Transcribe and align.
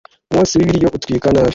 Umwotsi 0.29 0.55
w’ibiryo 0.59 0.87
utwika 0.97 1.27
nabi 1.33 1.49